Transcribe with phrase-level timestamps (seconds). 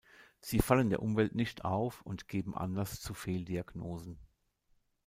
[0.39, 4.17] Sie fallen der Umwelt nicht auf und geben Anlass zu Fehldiagnosen.